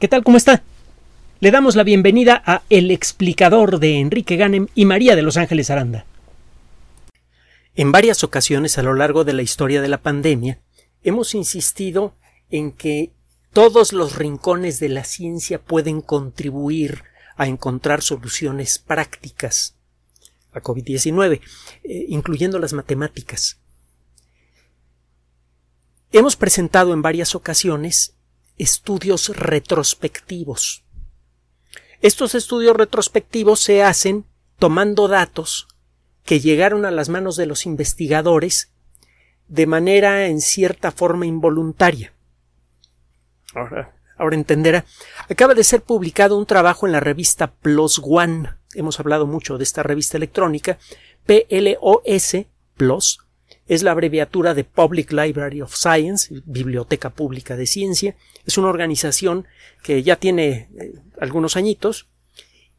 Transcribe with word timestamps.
¿Qué 0.00 0.08
tal? 0.08 0.24
¿Cómo 0.24 0.36
está? 0.36 0.64
Le 1.38 1.52
damos 1.52 1.76
la 1.76 1.84
bienvenida 1.84 2.42
a 2.44 2.62
El 2.68 2.90
explicador 2.90 3.78
de 3.78 4.00
Enrique 4.00 4.34
Ganem 4.34 4.66
y 4.74 4.86
María 4.86 5.14
de 5.14 5.22
Los 5.22 5.36
Ángeles 5.36 5.70
Aranda. 5.70 6.04
En 7.76 7.92
varias 7.92 8.24
ocasiones 8.24 8.76
a 8.76 8.82
lo 8.82 8.94
largo 8.94 9.22
de 9.22 9.34
la 9.34 9.42
historia 9.42 9.80
de 9.80 9.86
la 9.86 10.02
pandemia 10.02 10.58
hemos 11.04 11.36
insistido 11.36 12.16
en 12.50 12.72
que 12.72 13.12
todos 13.52 13.92
los 13.92 14.16
rincones 14.16 14.80
de 14.80 14.88
la 14.88 15.04
ciencia 15.04 15.62
pueden 15.62 16.00
contribuir 16.00 17.04
a 17.36 17.46
encontrar 17.46 18.02
soluciones 18.02 18.80
prácticas 18.80 19.76
a 20.52 20.60
COVID-19, 20.60 21.40
eh, 21.84 22.06
incluyendo 22.08 22.58
las 22.58 22.72
matemáticas. 22.72 23.60
Hemos 26.10 26.34
presentado 26.34 26.92
en 26.92 27.00
varias 27.00 27.36
ocasiones 27.36 28.14
estudios 28.58 29.28
retrospectivos. 29.36 30.84
Estos 32.00 32.34
estudios 32.34 32.76
retrospectivos 32.76 33.60
se 33.60 33.82
hacen 33.82 34.26
tomando 34.58 35.08
datos 35.08 35.68
que 36.24 36.40
llegaron 36.40 36.84
a 36.84 36.90
las 36.90 37.08
manos 37.08 37.36
de 37.36 37.46
los 37.46 37.66
investigadores 37.66 38.72
de 39.48 39.66
manera 39.66 40.26
en 40.26 40.40
cierta 40.40 40.90
forma 40.90 41.26
involuntaria. 41.26 42.12
Ahora, 43.54 43.94
ahora 44.16 44.36
entenderá. 44.36 44.84
Acaba 45.28 45.54
de 45.54 45.64
ser 45.64 45.82
publicado 45.82 46.36
un 46.38 46.46
trabajo 46.46 46.86
en 46.86 46.92
la 46.92 47.00
revista 47.00 47.52
PLOS 47.52 48.00
ONE. 48.02 48.50
Hemos 48.74 48.98
hablado 49.00 49.26
mucho 49.26 49.58
de 49.58 49.64
esta 49.64 49.82
revista 49.82 50.16
electrónica. 50.16 50.78
PLOS, 51.26 52.46
PLOS, 52.76 53.23
es 53.66 53.82
la 53.82 53.92
abreviatura 53.92 54.54
de 54.54 54.64
Public 54.64 55.12
Library 55.12 55.62
of 55.62 55.74
Science, 55.74 56.34
Biblioteca 56.44 57.10
Pública 57.10 57.56
de 57.56 57.66
Ciencia. 57.66 58.16
Es 58.44 58.58
una 58.58 58.68
organización 58.68 59.46
que 59.82 60.02
ya 60.02 60.16
tiene 60.16 60.68
eh, 60.78 60.94
algunos 61.18 61.56
añitos 61.56 62.08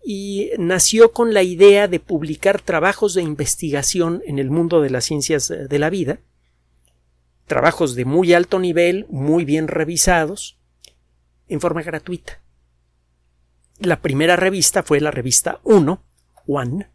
y 0.04 0.52
nació 0.60 1.12
con 1.12 1.34
la 1.34 1.42
idea 1.42 1.88
de 1.88 2.00
publicar 2.00 2.62
trabajos 2.62 3.16
de 3.16 3.24
investigación 3.24 4.22
en 4.28 4.38
el 4.38 4.52
mundo 4.52 4.82
de 4.82 4.92
las 4.92 5.06
ciencias 5.06 5.50
eh, 5.50 5.68
de 5.68 5.80
la 5.80 5.90
vida, 5.90 6.20
trabajos 7.48 7.96
de 7.96 8.06
muy 8.06 8.34
alto 8.34 8.60
nivel, 8.60 9.08
muy 9.10 9.46
bien 9.46 9.68
revisados, 9.68 10.60
en 11.48 11.60
forma 11.60 11.82
gratuita. 11.82 12.42
La 13.80 14.02
primera 14.02 14.36
revista 14.36 14.84
fue 14.84 15.00
la 15.00 15.12
revista 15.12 15.60
1, 15.64 16.04
One, 16.48 16.90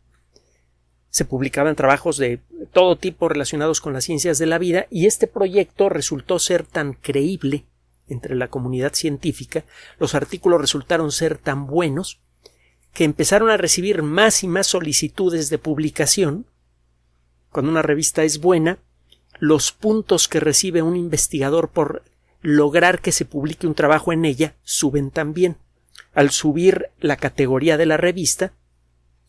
se 1.10 1.24
publicaban 1.24 1.76
trabajos 1.76 2.16
de 2.16 2.40
todo 2.72 2.96
tipo 2.96 3.28
relacionados 3.28 3.80
con 3.80 3.92
las 3.92 4.04
ciencias 4.04 4.38
de 4.38 4.46
la 4.46 4.58
vida 4.58 4.86
y 4.90 5.06
este 5.06 5.26
proyecto 5.26 5.88
resultó 5.88 6.38
ser 6.38 6.64
tan 6.64 6.94
creíble 6.94 7.64
entre 8.08 8.34
la 8.34 8.48
comunidad 8.48 8.94
científica, 8.94 9.64
los 9.98 10.14
artículos 10.14 10.60
resultaron 10.60 11.12
ser 11.12 11.38
tan 11.38 11.66
buenos 11.66 12.20
que 12.92 13.04
empezaron 13.04 13.50
a 13.50 13.56
recibir 13.56 14.02
más 14.02 14.42
y 14.42 14.48
más 14.48 14.66
solicitudes 14.66 15.48
de 15.48 15.58
publicación. 15.58 16.46
Cuando 17.52 17.70
una 17.70 17.82
revista 17.82 18.24
es 18.24 18.40
buena, 18.40 18.78
los 19.38 19.72
puntos 19.72 20.28
que 20.28 20.40
recibe 20.40 20.82
un 20.82 20.96
investigador 20.96 21.68
por 21.68 22.02
lograr 22.42 23.00
que 23.00 23.12
se 23.12 23.24
publique 23.24 23.66
un 23.66 23.74
trabajo 23.74 24.12
en 24.12 24.24
ella 24.24 24.54
suben 24.62 25.10
también. 25.10 25.56
Al 26.12 26.30
subir 26.30 26.90
la 26.98 27.16
categoría 27.16 27.76
de 27.76 27.86
la 27.86 27.96
revista, 27.96 28.52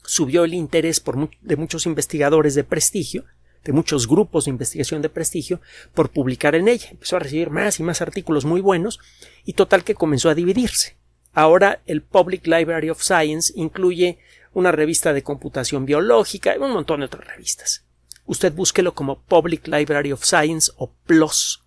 subió 0.03 0.43
el 0.43 0.53
interés 0.53 1.03
de 1.41 1.55
muchos 1.55 1.85
investigadores 1.85 2.55
de 2.55 2.63
prestigio, 2.63 3.25
de 3.63 3.73
muchos 3.73 4.07
grupos 4.07 4.45
de 4.45 4.51
investigación 4.51 5.01
de 5.01 5.09
prestigio, 5.09 5.61
por 5.93 6.09
publicar 6.09 6.55
en 6.55 6.67
ella. 6.67 6.89
Empezó 6.91 7.15
a 7.15 7.19
recibir 7.19 7.49
más 7.49 7.79
y 7.79 7.83
más 7.83 8.01
artículos 8.01 8.45
muy 8.45 8.61
buenos 8.61 8.99
y 9.45 9.53
total 9.53 9.83
que 9.83 9.95
comenzó 9.95 10.29
a 10.29 10.35
dividirse. 10.35 10.97
Ahora 11.33 11.81
el 11.85 12.01
Public 12.01 12.45
Library 12.47 12.89
of 12.89 13.01
Science 13.01 13.53
incluye 13.55 14.19
una 14.53 14.71
revista 14.71 15.13
de 15.13 15.23
computación 15.23 15.85
biológica 15.85 16.55
y 16.55 16.59
un 16.59 16.71
montón 16.71 16.99
de 16.99 17.05
otras 17.05 17.25
revistas. 17.25 17.85
Usted 18.25 18.53
búsquelo 18.53 18.93
como 18.93 19.21
Public 19.21 19.67
Library 19.67 20.11
of 20.11 20.25
Science 20.25 20.71
o 20.75 20.91
PLOS. 21.05 21.63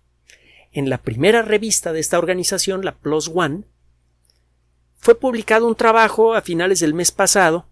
En 0.71 0.89
la 0.89 0.99
primera 0.99 1.41
revista 1.41 1.93
de 1.93 1.99
esta 1.99 2.19
organización, 2.19 2.83
la 2.83 2.95
PLOS 2.95 3.31
One, 3.33 3.63
fue 4.97 5.15
publicado 5.15 5.67
un 5.67 5.75
trabajo 5.75 6.35
a 6.35 6.41
finales 6.41 6.79
del 6.79 6.93
mes 6.93 7.11
pasado 7.11 7.67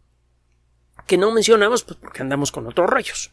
que 1.05 1.17
no 1.17 1.31
mencionamos 1.31 1.83
pues 1.83 1.99
porque 1.99 2.21
andamos 2.21 2.51
con 2.51 2.67
otros 2.67 2.89
rollos, 2.89 3.31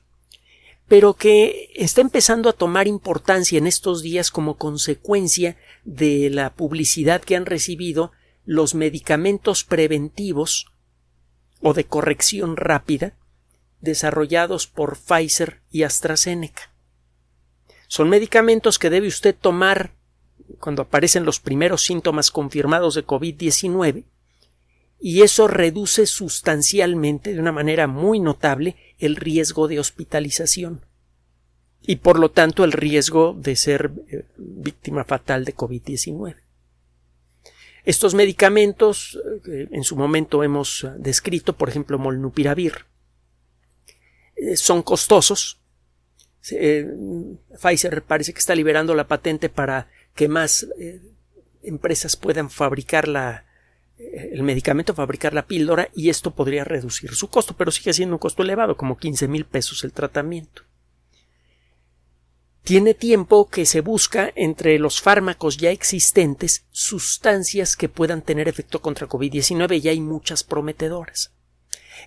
pero 0.88 1.14
que 1.14 1.70
está 1.74 2.00
empezando 2.00 2.48
a 2.48 2.52
tomar 2.52 2.88
importancia 2.88 3.58
en 3.58 3.66
estos 3.66 4.02
días 4.02 4.30
como 4.30 4.56
consecuencia 4.56 5.56
de 5.84 6.30
la 6.30 6.54
publicidad 6.54 7.20
que 7.20 7.36
han 7.36 7.46
recibido 7.46 8.12
los 8.44 8.74
medicamentos 8.74 9.64
preventivos 9.64 10.66
o 11.60 11.74
de 11.74 11.84
corrección 11.84 12.56
rápida 12.56 13.14
desarrollados 13.80 14.66
por 14.66 14.98
Pfizer 14.98 15.62
y 15.70 15.84
AstraZeneca. 15.84 16.72
Son 17.86 18.08
medicamentos 18.08 18.78
que 18.78 18.90
debe 18.90 19.08
usted 19.08 19.34
tomar 19.34 19.94
cuando 20.58 20.82
aparecen 20.82 21.24
los 21.24 21.40
primeros 21.40 21.82
síntomas 21.82 22.30
confirmados 22.30 22.94
de 22.94 23.06
COVID-19 23.06 24.04
y 25.00 25.22
eso 25.22 25.48
reduce 25.48 26.06
sustancialmente, 26.06 27.32
de 27.32 27.40
una 27.40 27.52
manera 27.52 27.86
muy 27.86 28.20
notable, 28.20 28.76
el 28.98 29.16
riesgo 29.16 29.66
de 29.66 29.80
hospitalización 29.80 30.84
y 31.82 31.96
por 31.96 32.18
lo 32.18 32.30
tanto 32.30 32.64
el 32.64 32.72
riesgo 32.72 33.34
de 33.34 33.56
ser 33.56 33.90
eh, 34.08 34.24
víctima 34.36 35.04
fatal 35.04 35.46
de 35.46 35.56
COVID-19. 35.56 36.36
Estos 37.84 38.14
medicamentos, 38.14 39.18
eh, 39.48 39.68
en 39.70 39.82
su 39.84 39.96
momento 39.96 40.44
hemos 40.44 40.86
descrito, 40.98 41.56
por 41.56 41.70
ejemplo, 41.70 41.98
molnupiravir, 41.98 42.84
eh, 44.36 44.56
son 44.56 44.82
costosos. 44.82 45.58
Pfizer 46.42 48.02
parece 48.02 48.32
que 48.34 48.38
está 48.38 48.54
liberando 48.54 48.94
la 48.94 49.08
patente 49.08 49.48
para 49.48 49.88
que 50.14 50.26
más 50.26 50.66
empresas 51.62 52.16
puedan 52.16 52.48
fabricar 52.48 53.08
la, 53.08 53.44
el 54.00 54.42
medicamento, 54.42 54.94
fabricar 54.94 55.34
la 55.34 55.46
píldora 55.46 55.88
y 55.94 56.08
esto 56.08 56.30
podría 56.32 56.64
reducir 56.64 57.14
su 57.14 57.28
costo, 57.28 57.54
pero 57.56 57.70
sigue 57.70 57.92
siendo 57.92 58.14
un 58.14 58.18
costo 58.18 58.42
elevado, 58.42 58.76
como 58.76 58.96
15 58.96 59.28
mil 59.28 59.44
pesos 59.44 59.84
el 59.84 59.92
tratamiento. 59.92 60.62
Tiene 62.62 62.94
tiempo 62.94 63.48
que 63.48 63.66
se 63.66 63.80
busca 63.80 64.32
entre 64.36 64.78
los 64.78 65.00
fármacos 65.00 65.56
ya 65.56 65.70
existentes 65.70 66.66
sustancias 66.70 67.76
que 67.76 67.88
puedan 67.88 68.22
tener 68.22 68.48
efecto 68.48 68.80
contra 68.80 69.08
COVID-19 69.08 69.82
y 69.82 69.88
hay 69.88 70.00
muchas 70.00 70.44
prometedoras. 70.44 71.32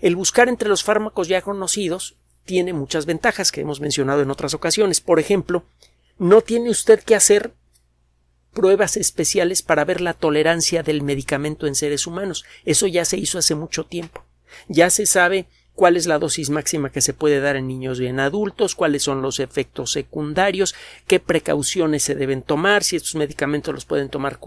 El 0.01 0.15
buscar 0.15 0.49
entre 0.49 0.69
los 0.69 0.83
fármacos 0.83 1.27
ya 1.27 1.41
conocidos 1.41 2.17
tiene 2.45 2.73
muchas 2.73 3.05
ventajas 3.05 3.51
que 3.51 3.61
hemos 3.61 3.79
mencionado 3.81 4.21
en 4.21 4.31
otras 4.31 4.53
ocasiones. 4.53 5.01
Por 5.01 5.19
ejemplo, 5.19 5.63
no 6.17 6.41
tiene 6.41 6.69
usted 6.69 7.01
que 7.01 7.15
hacer 7.15 7.53
pruebas 8.53 8.97
especiales 8.97 9.61
para 9.61 9.85
ver 9.85 10.01
la 10.01 10.13
tolerancia 10.13 10.83
del 10.83 11.01
medicamento 11.01 11.67
en 11.67 11.75
seres 11.75 12.07
humanos. 12.07 12.45
Eso 12.65 12.87
ya 12.87 13.05
se 13.05 13.17
hizo 13.17 13.37
hace 13.37 13.55
mucho 13.55 13.83
tiempo. 13.85 14.23
Ya 14.67 14.89
se 14.89 15.05
sabe 15.05 15.47
cuál 15.73 15.97
es 15.97 16.05
la 16.05 16.19
dosis 16.19 16.49
máxima 16.49 16.91
que 16.91 17.01
se 17.01 17.13
puede 17.13 17.39
dar 17.39 17.55
en 17.55 17.67
niños 17.67 17.99
y 17.99 18.05
en 18.05 18.19
adultos, 18.19 18.75
cuáles 18.75 19.03
son 19.03 19.21
los 19.21 19.39
efectos 19.39 19.91
secundarios, 19.91 20.75
qué 21.07 21.19
precauciones 21.19 22.03
se 22.03 22.15
deben 22.15 22.43
tomar, 22.43 22.83
si 22.83 22.95
estos 22.95 23.15
medicamentos 23.15 23.73
los 23.73 23.85
pueden 23.85 24.09
tomar 24.09 24.39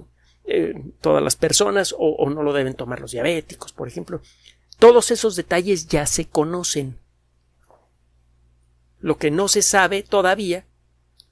eh, 0.44 0.74
todas 1.00 1.22
las 1.22 1.36
personas 1.36 1.92
o, 1.92 1.96
o 1.98 2.30
no 2.30 2.42
lo 2.42 2.52
deben 2.52 2.74
tomar 2.74 3.00
los 3.00 3.10
diabéticos, 3.10 3.72
por 3.72 3.88
ejemplo. 3.88 4.20
Todos 4.78 5.10
esos 5.10 5.36
detalles 5.36 5.88
ya 5.88 6.06
se 6.06 6.26
conocen. 6.26 6.98
Lo 9.00 9.18
que 9.18 9.30
no 9.30 9.48
se 9.48 9.62
sabe 9.62 10.02
todavía 10.02 10.66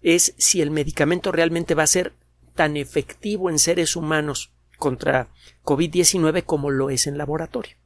es 0.02 0.34
si 0.36 0.60
el 0.60 0.70
medicamento 0.70 1.32
realmente 1.32 1.74
va 1.74 1.84
a 1.84 1.88
ser 1.88 2.12
tan 2.54 2.76
efectivo 2.76 3.50
en 3.50 3.58
seres 3.58 3.96
humanos 3.96 4.52
contra 4.78 5.28
COVID-19 5.64 6.44
como 6.44 6.70
lo 6.70 6.90
es 6.90 7.06
en 7.06 7.18
laboratorio. 7.18 7.76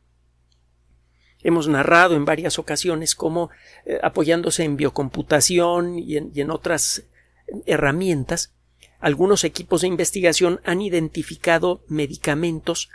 Hemos 1.43 1.69
narrado 1.69 2.17
en 2.17 2.25
varias 2.25 2.59
ocasiones 2.59 3.15
cómo, 3.15 3.51
eh, 3.85 4.01
apoyándose 4.03 4.65
en 4.65 4.77
biocomputación 4.77 5.99
y 5.99 6.17
en 6.17 6.51
otras 6.51 7.05
herramientas, 7.67 8.53
algunos 8.99 9.45
equipos 9.45 9.83
de 9.83 9.89
investigación 9.89 10.61
han 10.65 10.83
identificado 10.83 11.85
medicamentos 11.87 12.91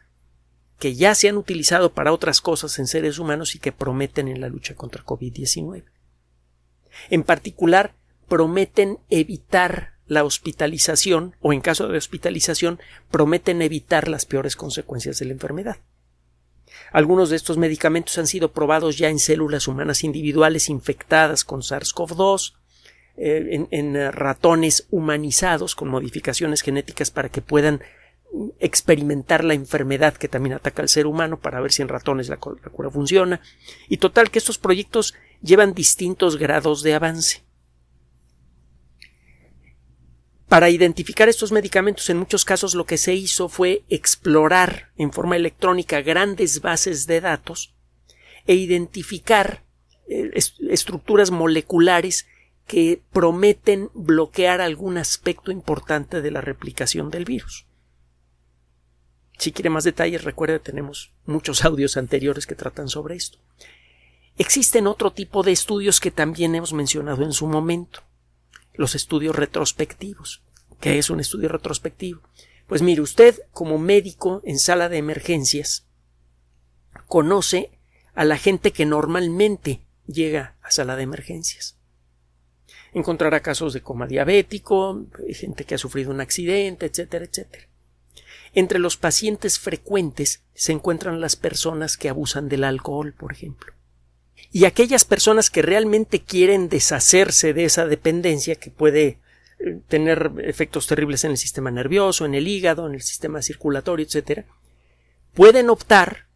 que 0.80 0.96
ya 0.96 1.16
se 1.16 1.30
han 1.30 1.38
utilizado 1.38 1.94
para 1.94 2.12
otras 2.12 2.42
cosas 2.42 2.78
en 2.78 2.88
seres 2.88 3.20
humanos 3.20 3.56
y 3.56 3.60
que 3.60 3.72
prometen 3.72 4.28
en 4.28 4.42
la 4.42 4.50
lucha 4.50 4.76
contra 4.76 5.06
COVID-19. 5.06 5.86
En 7.10 7.24
particular, 7.24 7.96
prometen 8.28 9.00
evitar 9.10 9.93
la 10.14 10.24
hospitalización 10.24 11.36
o 11.42 11.54
en 11.54 11.62
caso 11.62 11.88
de 11.88 11.98
hospitalización 11.98 12.80
prometen 13.12 13.62
evitar 13.62 14.08
las 14.08 14.26
peores 14.26 14.56
consecuencias 14.56 15.20
de 15.20 15.26
la 15.26 15.34
enfermedad. 15.34 15.78
Algunos 16.92 17.30
de 17.30 17.36
estos 17.36 17.58
medicamentos 17.58 18.18
han 18.18 18.28
sido 18.28 18.52
probados 18.52 18.98
ya 18.98 19.10
en 19.10 19.20
células 19.20 19.68
humanas 19.68 20.04
individuales 20.04 20.70
infectadas 20.70 21.44
con 21.44 21.62
SARS-CoV-2, 21.62 22.54
eh, 23.16 23.68
en, 23.70 24.12
ratones 24.12 24.88
humanizados 24.90 25.76
con 25.76 25.88
modificaciones 25.88 26.62
genéticas 26.62 27.12
para 27.12 27.30
que 27.30 27.42
puedan 27.42 27.82
experimentar 28.60 29.44
la 29.44 29.54
enfermedad 29.54 30.16
que 30.16 30.28
también 30.28 30.54
ataca 30.54 30.82
al 30.82 30.90
ser 30.90 31.06
humano 31.06 31.40
para 31.40 31.62
ver 31.62 31.72
si 31.72 31.84
en 31.84 31.90
ratones 31.90 32.30
la, 32.30 32.40
la 32.64 32.70
cura 32.72 32.90
funciona. 32.90 33.42
Y 33.88 33.98
total 33.98 34.32
que 34.32 34.40
estos 34.40 34.58
proyectos 34.58 35.14
llevan 35.42 35.74
distintos 35.74 36.38
grados 36.38 36.82
de 36.82 36.96
avance. 36.96 37.43
Para 40.54 40.70
identificar 40.70 41.30
estos 41.30 41.52
medicamentos, 41.52 42.12
en 42.12 42.18
muchos 42.18 42.46
casos 42.46 42.76
lo 42.76 42.86
que 42.86 43.00
se 43.00 43.16
hizo 43.16 43.50
fue 43.50 43.82
explorar 43.90 44.92
en 44.98 45.12
forma 45.12 45.36
electrónica 45.36 46.04
grandes 46.04 46.62
bases 46.62 47.08
de 47.08 47.22
datos 47.22 47.74
e 48.46 48.54
identificar 48.54 49.64
eh, 50.08 50.30
estructuras 50.70 51.32
moleculares 51.32 52.28
que 52.68 53.02
prometen 53.12 53.90
bloquear 53.96 54.62
algún 54.62 55.00
aspecto 55.00 55.50
importante 55.50 56.22
de 56.22 56.30
la 56.30 56.42
replicación 56.42 57.10
del 57.10 57.26
virus. 57.26 57.66
Si 59.40 59.54
quiere 59.54 59.72
más 59.72 59.86
detalles, 59.86 60.24
recuerde, 60.24 60.60
tenemos 60.60 61.14
muchos 61.26 61.66
audios 61.66 61.98
anteriores 61.98 62.46
que 62.46 62.54
tratan 62.54 62.90
sobre 62.90 63.16
esto. 63.16 63.40
Existen 64.38 64.86
otro 64.86 65.14
tipo 65.14 65.42
de 65.42 65.52
estudios 65.52 66.00
que 66.00 66.12
también 66.12 66.54
hemos 66.54 66.74
mencionado 66.74 67.24
en 67.24 67.34
su 67.34 67.48
momento, 67.48 68.04
los 68.74 68.96
estudios 68.96 69.36
retrospectivos. 69.36 70.42
¿Qué 70.80 70.98
es 70.98 71.10
un 71.10 71.20
estudio 71.20 71.50
retrospectivo? 71.50 72.22
Pues 72.68 72.82
mire, 72.82 73.02
usted 73.02 73.40
como 73.52 73.78
médico 73.78 74.42
en 74.46 74.60
sala 74.60 74.90
de 74.90 74.98
emergencias 74.98 75.86
conoce 77.08 77.72
a 78.16 78.26
la 78.26 78.38
gente 78.38 78.72
que 78.72 78.86
normalmente 78.86 79.82
llega 80.08 80.56
a 80.62 80.72
sala 80.72 80.96
de 80.96 81.04
emergencias. 81.04 81.78
Encontrará 82.94 83.42
casos 83.42 83.74
de 83.74 83.82
coma 83.82 84.08
diabético, 84.08 85.08
gente 85.30 85.66
que 85.66 85.76
ha 85.76 85.80
sufrido 85.80 86.12
un 86.12 86.22
accidente, 86.22 86.86
etcétera, 86.86 87.26
etcétera. 87.26 87.68
Entre 88.54 88.78
los 88.78 88.98
pacientes 88.98 89.58
frecuentes 89.58 90.44
se 90.54 90.74
encuentran 90.74 91.20
las 91.20 91.36
personas 91.36 91.98
que 91.98 92.10
abusan 92.10 92.50
del 92.50 92.64
alcohol, 92.64 93.14
por 93.14 93.32
ejemplo. 93.32 93.74
Y 94.52 94.66
aquellas 94.66 95.06
personas 95.06 95.50
que 95.50 95.62
realmente 95.62 96.22
quieren 96.22 96.70
deshacerse 96.70 97.54
de 97.54 97.66
esa 97.66 97.86
dependencia 97.86 98.56
que 98.56 98.70
puede 98.72 99.20
eh, 99.60 99.80
tener 99.88 100.32
efectos 100.44 100.88
terribles 100.88 101.24
en 101.24 101.32
el 101.32 101.38
sistema 101.38 101.72
nervioso, 101.72 102.26
en 102.26 102.36
el 102.36 102.48
hígado, 102.48 102.88
en 102.88 102.94
el 102.94 103.02
sistema 103.02 103.42
circulatorio, 103.42 104.06
etcétera, 104.06 104.46
pueden 105.34 105.70
optar 105.70 106.28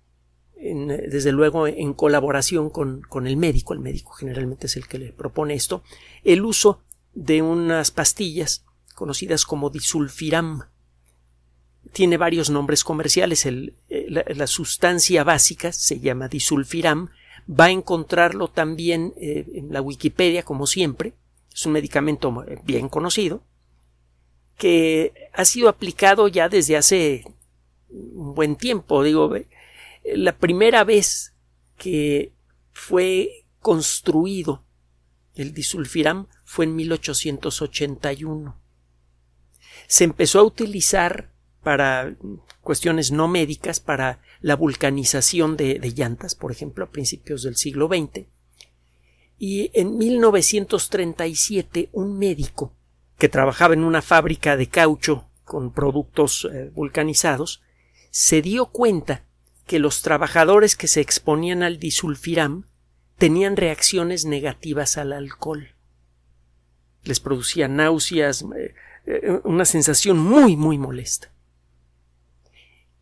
desde 0.60 1.32
luego 1.32 1.68
en 1.68 1.94
colaboración 1.94 2.72
con, 2.72 3.02
con, 3.02 3.28
el 3.28 3.38
médico, 3.38 3.74
el 3.74 3.80
médico 3.80 4.14
generalmente 4.14 4.66
es 4.66 4.76
el 4.76 4.88
que 4.88 4.98
le 4.98 5.14
propone 5.14 5.54
esto, 5.54 5.84
el 6.24 6.44
uso 6.44 6.82
de 7.14 7.42
unas 7.44 7.92
pastillas 7.92 8.66
conocidas 8.94 9.46
como 9.46 9.70
disulfiram. 9.70 10.64
Tiene 11.94 12.18
varios 12.18 12.50
nombres 12.50 12.84
comerciales. 12.84 13.46
Eh, 13.46 13.74
la, 14.10 14.48
sustancia 14.48 15.24
básica 15.24 15.72
se 15.72 16.00
llama 16.00 16.28
disulfiram. 16.28 17.10
Va 17.50 17.66
a 17.66 17.72
encontrarlo 17.72 18.50
también 18.50 19.14
eh, 19.18 19.46
en 19.54 19.72
la 19.72 19.82
Wikipedia, 19.82 20.44
como 20.44 20.68
siempre. 20.68 21.14
Es 21.54 21.66
un 21.66 21.74
medicamento 21.74 22.46
bien 22.64 22.90
conocido 22.90 23.42
que 24.58 25.30
ha 25.34 25.46
sido 25.46 25.70
aplicado 25.70 26.28
ya 26.28 26.50
desde 26.50 26.78
hace 26.78 27.24
un 27.90 28.34
buen 28.34 28.56
tiempo. 28.56 29.04
Digo, 29.04 29.32
la 30.04 30.38
primera 30.38 30.84
vez 30.84 31.36
que 31.78 32.34
fue 32.74 33.46
construido 33.60 34.64
el 35.36 35.54
disulfiram 35.54 36.28
fue 36.44 36.66
en 36.66 36.76
1881. 36.76 38.60
Se 39.88 40.04
empezó 40.04 40.40
a 40.40 40.44
utilizar 40.44 41.32
para 41.68 42.16
cuestiones 42.62 43.12
no 43.12 43.28
médicas, 43.28 43.82
para 43.82 44.22
la 44.40 44.56
vulcanización 44.56 45.58
de, 45.58 45.82
llantas, 45.94 46.34
por 46.34 46.54
ejemplo, 46.54 46.86
a 46.86 46.92
principios 46.92 47.44
del 47.44 47.58
siglo 47.58 47.90
XX. 47.90 48.26
Y 49.38 49.70
en 49.74 49.98
1937 49.98 51.90
un 51.92 52.18
médico 52.18 52.74
que 53.18 53.28
trabajaba 53.28 53.74
en 53.74 53.84
una 53.84 54.02
fábrica 54.02 54.56
de 54.56 54.68
caucho 54.68 55.28
con 55.44 55.74
productos 55.74 56.48
eh, 56.50 56.72
vulcanizados 56.74 57.62
se 58.12 58.42
dio 58.42 58.68
cuenta 58.68 59.26
que 59.66 59.80
los 59.80 60.02
trabajadores 60.02 60.78
que 60.78 60.88
se 60.88 61.02
exponían 61.02 61.64
al 61.64 61.80
disulfiram 61.80 62.64
tenían 63.18 63.58
reacciones 63.58 64.24
negativas 64.24 64.98
al 64.98 65.12
alcohol. 65.12 65.76
Les 67.04 67.20
producía 67.20 67.68
náuseas, 67.68 68.46
eh, 68.56 68.74
eh, 69.06 69.42
una 69.44 69.66
sensación 69.66 70.18
muy, 70.18 70.56
muy 70.56 70.78
molesta. 70.78 71.34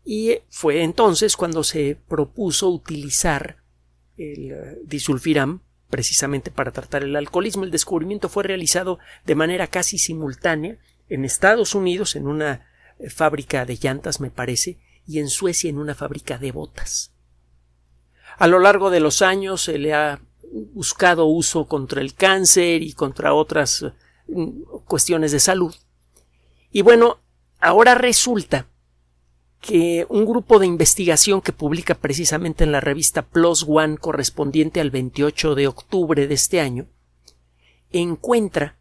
Y 0.08 0.38
fue 0.48 0.84
entonces 0.84 1.36
cuando 1.36 1.64
se 1.64 1.98
propuso 2.08 2.70
utilizar 2.70 3.56
el 4.16 4.52
eh, 4.52 4.78
disulfiram 4.84 5.62
precisamente 5.90 6.52
para 6.52 6.70
tratar 6.70 7.02
el 7.02 7.16
alcoholismo. 7.16 7.64
El 7.64 7.72
descubrimiento 7.72 8.28
fue 8.28 8.44
realizado 8.44 9.00
de 9.24 9.34
manera 9.34 9.66
casi 9.66 9.98
simultánea 9.98 10.78
en 11.08 11.24
Estados 11.24 11.74
Unidos, 11.74 12.14
en 12.14 12.28
una 12.28 12.68
fábrica 13.08 13.66
de 13.66 13.76
llantas, 13.76 14.20
me 14.20 14.30
parece, 14.30 14.78
y 15.08 15.18
en 15.18 15.28
Suecia 15.28 15.68
en 15.68 15.78
una 15.78 15.96
fábrica 15.96 16.38
de 16.38 16.52
botas. 16.52 17.12
A 18.38 18.46
lo 18.46 18.60
largo 18.60 18.90
de 18.90 19.00
los 19.00 19.22
años 19.22 19.62
se 19.62 19.76
le 19.76 19.92
ha 19.92 20.20
buscado 20.72 21.26
uso 21.26 21.66
contra 21.66 22.00
el 22.00 22.14
cáncer 22.14 22.82
y 22.82 22.92
contra 22.92 23.34
otras 23.34 23.84
mm, 24.28 24.62
cuestiones 24.84 25.32
de 25.32 25.40
salud. 25.40 25.74
Y 26.70 26.82
bueno, 26.82 27.18
ahora 27.58 27.96
resulta 27.96 28.68
que 29.60 30.06
un 30.08 30.24
grupo 30.26 30.58
de 30.58 30.66
investigación 30.66 31.40
que 31.40 31.52
publica 31.52 31.94
precisamente 31.94 32.64
en 32.64 32.72
la 32.72 32.80
revista 32.80 33.22
Plus 33.22 33.64
One 33.66 33.98
correspondiente 33.98 34.80
al 34.80 34.90
28 34.90 35.54
de 35.54 35.66
octubre 35.66 36.26
de 36.26 36.34
este 36.34 36.60
año 36.60 36.86
encuentra 37.90 38.76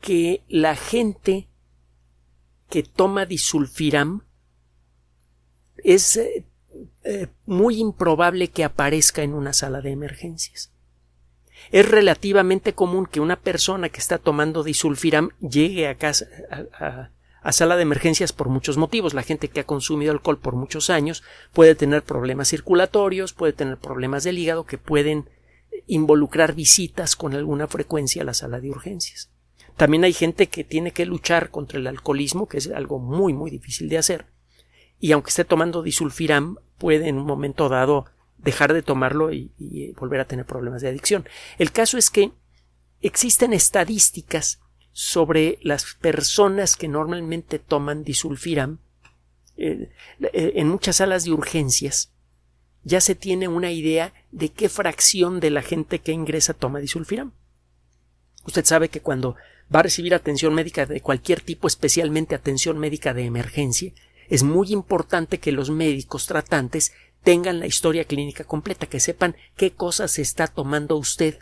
que 0.00 0.42
la 0.48 0.76
gente 0.76 1.48
que 2.68 2.82
toma 2.82 3.26
disulfiram 3.26 4.24
es 5.76 6.16
eh, 6.16 6.46
eh, 7.04 7.28
muy 7.46 7.78
improbable 7.78 8.48
que 8.48 8.64
aparezca 8.64 9.22
en 9.22 9.34
una 9.34 9.52
sala 9.52 9.80
de 9.80 9.90
emergencias. 9.90 10.72
Es 11.70 11.88
relativamente 11.88 12.74
común 12.74 13.06
que 13.06 13.20
una 13.20 13.36
persona 13.36 13.88
que 13.88 14.00
está 14.00 14.18
tomando 14.18 14.62
disulfiram 14.62 15.30
llegue 15.40 15.86
a, 15.88 15.96
casa, 15.96 16.26
sala 17.50 17.76
de 17.76 17.82
emergencias 17.82 18.32
por 18.32 18.48
muchos 18.48 18.76
motivos. 18.76 19.14
La 19.14 19.24
gente 19.24 19.48
que 19.48 19.58
ha 19.58 19.66
consumido 19.66 20.12
alcohol 20.12 20.38
por 20.38 20.54
muchos 20.54 20.90
años 20.90 21.24
puede 21.52 21.74
tener 21.74 22.04
problemas 22.04 22.48
circulatorios, 22.48 23.32
puede 23.32 23.52
tener 23.52 23.78
problemas 23.78 24.22
del 24.22 24.38
hígado 24.38 24.64
que 24.64 24.78
pueden 24.78 25.28
involucrar 25.88 26.54
visitas 26.54 27.16
con 27.16 27.34
alguna 27.34 27.66
frecuencia 27.66 28.22
a 28.22 28.24
la 28.24 28.34
sala 28.34 28.60
de 28.60 28.70
urgencias. 28.70 29.32
También 29.76 30.04
hay 30.04 30.12
gente 30.12 30.46
que 30.46 30.62
tiene 30.62 30.92
que 30.92 31.06
luchar 31.06 31.50
contra 31.50 31.78
el 31.78 31.86
alcoholismo, 31.86 32.46
que 32.46 32.58
es 32.58 32.70
algo 32.70 32.98
muy 32.98 33.32
muy 33.32 33.50
difícil 33.50 33.88
de 33.88 33.98
hacer, 33.98 34.26
y 35.00 35.10
aunque 35.10 35.30
esté 35.30 35.44
tomando 35.44 35.82
disulfiram, 35.82 36.58
puede 36.78 37.08
en 37.08 37.18
un 37.18 37.26
momento 37.26 37.68
dado 37.68 38.06
dejar 38.38 38.72
de 38.72 38.82
tomarlo 38.82 39.32
y, 39.32 39.50
volver 39.96 40.20
a 40.20 40.26
tener 40.26 40.46
problemas 40.46 40.82
de 40.82 40.88
adicción. 40.88 41.28
El 41.58 41.72
caso 41.72 41.98
es 41.98 42.10
que 42.10 42.32
existen 43.00 43.52
estadísticas 43.52 44.60
sobre 44.92 45.58
las 45.62 45.94
personas 45.94 46.76
que 46.76 46.88
normalmente 46.88 47.58
toman 47.58 48.04
disulfiram 48.04 48.78
eh, 49.56 49.90
eh, 50.20 50.52
en 50.56 50.68
muchas 50.68 50.96
salas 50.96 51.24
de 51.24 51.32
urgencias 51.32 52.12
ya 52.84 53.00
se 53.00 53.14
tiene 53.14 53.48
una 53.48 53.70
idea 53.70 54.12
de 54.30 54.50
qué 54.50 54.68
fracción 54.68 55.40
de 55.40 55.50
la 55.50 55.62
gente 55.62 56.00
que 56.00 56.12
ingresa 56.12 56.54
toma 56.54 56.80
disulfiram. 56.80 57.32
Usted 58.44 58.64
sabe 58.64 58.88
que 58.88 59.00
cuando 59.00 59.36
va 59.74 59.80
a 59.80 59.84
recibir 59.84 60.14
atención 60.14 60.54
médica 60.54 60.84
de 60.86 61.00
cualquier 61.00 61.40
tipo, 61.40 61.68
especialmente 61.68 62.34
atención 62.34 62.78
médica 62.78 63.14
de 63.14 63.24
emergencia, 63.24 63.92
es 64.28 64.42
muy 64.42 64.72
importante 64.72 65.38
que 65.38 65.52
los 65.52 65.70
médicos 65.70 66.26
tratantes 66.26 66.92
tengan 67.22 67.60
la 67.60 67.66
historia 67.66 68.04
clínica 68.04 68.44
completa, 68.44 68.86
que 68.86 68.98
sepan 68.98 69.36
qué 69.56 69.70
cosas 69.70 70.18
está 70.18 70.48
tomando 70.48 70.96
usted 70.96 71.38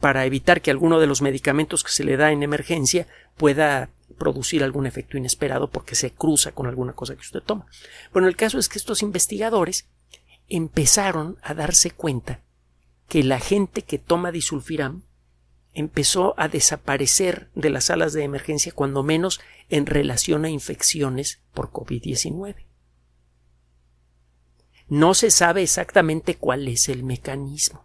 para 0.00 0.26
evitar 0.26 0.60
que 0.60 0.70
alguno 0.70 1.00
de 1.00 1.06
los 1.06 1.22
medicamentos 1.22 1.82
que 1.82 1.92
se 1.92 2.04
le 2.04 2.16
da 2.16 2.32
en 2.32 2.42
emergencia 2.42 3.06
pueda 3.36 3.90
producir 4.18 4.62
algún 4.62 4.86
efecto 4.86 5.16
inesperado 5.16 5.70
porque 5.70 5.94
se 5.94 6.12
cruza 6.12 6.52
con 6.52 6.66
alguna 6.66 6.92
cosa 6.92 7.14
que 7.14 7.22
usted 7.22 7.42
toma. 7.42 7.66
Bueno, 8.12 8.28
el 8.28 8.36
caso 8.36 8.58
es 8.58 8.68
que 8.68 8.78
estos 8.78 9.02
investigadores 9.02 9.86
empezaron 10.48 11.38
a 11.42 11.54
darse 11.54 11.90
cuenta 11.90 12.40
que 13.08 13.22
la 13.22 13.40
gente 13.40 13.82
que 13.82 13.98
toma 13.98 14.30
disulfiram 14.30 15.02
empezó 15.72 16.34
a 16.38 16.48
desaparecer 16.48 17.50
de 17.54 17.70
las 17.70 17.84
salas 17.84 18.12
de 18.12 18.22
emergencia 18.22 18.72
cuando 18.72 19.02
menos 19.02 19.40
en 19.68 19.86
relación 19.86 20.44
a 20.44 20.50
infecciones 20.50 21.40
por 21.52 21.70
COVID-19. 21.70 22.66
No 24.88 25.14
se 25.14 25.30
sabe 25.30 25.62
exactamente 25.62 26.36
cuál 26.36 26.68
es 26.68 26.88
el 26.88 27.02
mecanismo. 27.02 27.84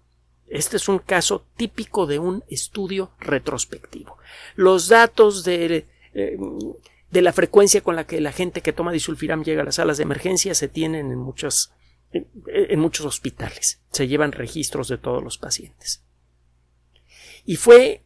Este 0.50 0.77
es 0.77 0.89
un 0.89 1.00
caso 1.00 1.46
típico 1.56 2.08
de 2.08 2.20
un 2.20 2.44
estudio 2.50 3.12
retrospectivo. 3.20 4.18
Los 4.56 4.88
datos 4.88 5.44
de 5.44 5.88
eh, 6.13 6.38
de 7.12 7.22
la 7.22 7.34
frecuencia 7.34 7.82
con 7.82 7.96
la 7.96 8.06
que 8.06 8.22
la 8.22 8.32
gente 8.32 8.62
que 8.62 8.74
toma 8.74 8.91
disulfiram 8.91 9.44
llega 9.44 9.62
a 9.62 9.65
las 9.65 9.75
salas 9.75 9.98
de 9.98 10.03
emergencia 10.03 10.53
se 10.53 10.68
tienen 10.68 11.12
en, 11.12 11.18
muchos, 11.18 11.72
en 12.12 12.79
muchos 12.79 13.06
hospitales. 13.06 13.82
Se 13.91 14.08
llevan 14.08 14.32
registros 14.32 14.88
de 14.88 14.98
todos 14.98 15.24
los 15.24 15.38
pacientes. 15.38 16.03
Y 17.46 17.56
fue 17.56 18.03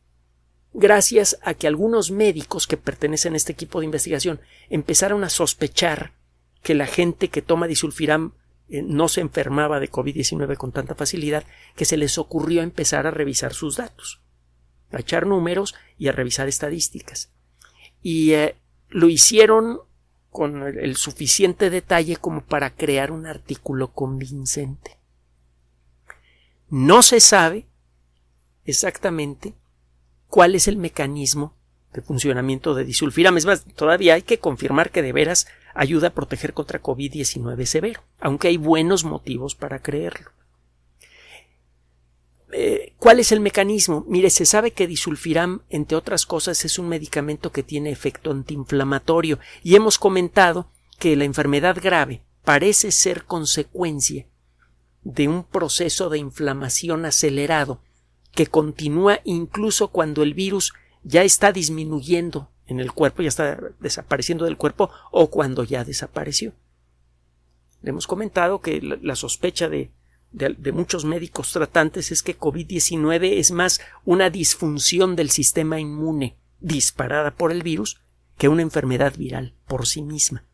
gracias 0.73 1.37
a 1.43 1.53
que 1.53 1.67
algunos 1.67 2.11
médicos 2.11 2.65
que 2.65 2.77
pertenecen 2.77 3.33
a 3.33 3.37
este 3.37 3.51
equipo 3.51 3.79
de 3.79 3.85
investigación 3.85 4.39
empezaron 4.69 5.23
a 5.23 5.29
sospechar 5.29 6.13
que 6.61 6.73
la 6.73 6.87
gente 6.87 7.27
que 7.27 7.41
toma 7.41 7.67
disulfiram 7.67 8.33
no 8.69 9.07
se 9.07 9.21
enfermaba 9.21 9.79
de 9.79 9.91
COVID-19 9.91 10.57
con 10.57 10.71
tanta 10.71 10.95
facilidad 10.95 11.43
que 11.75 11.85
se 11.85 11.97
les 11.97 12.17
ocurrió 12.17 12.61
empezar 12.61 13.05
a 13.07 13.11
revisar 13.11 13.53
sus 13.53 13.77
datos, 13.77 14.21
a 14.91 14.99
echar 14.99 15.27
números 15.27 15.75
y 15.97 16.07
a 16.07 16.11
revisar 16.11 16.47
estadísticas. 16.47 17.31
Y 18.01 18.31
eh, 18.33 18.55
lo 18.89 19.09
hicieron 19.09 19.79
con 20.29 20.63
el 20.63 20.95
suficiente 20.95 21.69
detalle 21.69 22.17
como 22.17 22.41
para 22.41 22.71
crear 22.71 23.11
un 23.11 23.27
artículo 23.27 23.91
convincente. 23.91 24.97
No 26.69 27.03
se 27.03 27.19
sabe 27.19 27.67
exactamente 28.65 29.53
cuál 30.27 30.55
es 30.55 30.67
el 30.67 30.77
mecanismo 30.77 31.55
de 31.93 32.01
funcionamiento 32.01 32.73
de 32.73 32.85
disulfiram. 32.85 33.37
Es 33.37 33.45
más, 33.45 33.65
todavía 33.75 34.15
hay 34.15 34.23
que 34.23 34.39
confirmar 34.39 34.89
que 34.89 35.03
de 35.03 35.13
veras 35.13 35.47
ayuda 35.73 36.09
a 36.09 36.13
proteger 36.13 36.53
contra 36.53 36.81
COVID-19 36.81 37.65
severo, 37.65 38.01
aunque 38.19 38.49
hay 38.49 38.57
buenos 38.57 39.03
motivos 39.03 39.55
para 39.55 39.79
creerlo. 39.79 40.31
Eh, 42.51 42.93
¿Cuál 42.97 43.19
es 43.19 43.31
el 43.31 43.39
mecanismo? 43.39 44.05
Mire, 44.07 44.29
se 44.29 44.45
sabe 44.45 44.71
que 44.71 44.85
disulfiram, 44.85 45.63
entre 45.69 45.97
otras 45.97 46.25
cosas, 46.27 46.63
es 46.65 46.77
un 46.77 46.87
medicamento 46.87 47.51
que 47.51 47.63
tiene 47.63 47.89
efecto 47.89 48.29
antiinflamatorio 48.29 49.39
y 49.63 49.75
hemos 49.75 49.97
comentado 49.97 50.69
que 50.99 51.15
la 51.15 51.23
enfermedad 51.23 51.77
grave 51.81 52.21
parece 52.43 52.91
ser 52.91 53.25
consecuencia 53.25 54.27
de 55.01 55.27
un 55.27 55.43
proceso 55.43 56.09
de 56.09 56.19
inflamación 56.19 57.05
acelerado 57.05 57.81
que 58.33 58.47
continúa 58.47 59.19
incluso 59.23 59.89
cuando 59.89 60.23
el 60.23 60.33
virus 60.33 60.73
ya 61.03 61.23
está 61.23 61.51
disminuyendo 61.51 62.49
en 62.73 62.79
el 62.79 62.91
cuerpo, 62.91 63.21
ya 63.21 63.29
está 63.29 63.59
desapareciendo 63.79 64.45
del 64.45 64.57
cuerpo 64.57 64.89
o 65.11 65.29
cuando 65.29 65.63
ya 65.63 65.83
desapareció. 65.83 66.53
Le 67.81 67.89
hemos 67.89 68.07
comentado 68.07 68.61
que 68.61 68.81
la, 68.81 69.15
sospecha 69.15 69.69
de, 69.69 69.91
de, 70.31 70.71
muchos 70.71 71.05
médicos 71.05 71.51
tratantes 71.51 72.11
es 72.11 72.23
que 72.23 72.37
COVID-19 72.37 73.37
es 73.37 73.51
más 73.51 73.81
una 74.05 74.29
disfunción 74.29 75.15
del 75.15 75.29
sistema 75.29 75.79
inmune 75.79 76.37
disparada 76.59 77.31
por 77.31 77.51
el 77.51 77.61
virus 77.61 78.01
que 78.37 78.47
una 78.47 78.61
enfermedad 78.61 79.15
viral 79.17 79.53
por 79.67 79.85
sí 79.85 80.01
misma. 80.01 80.45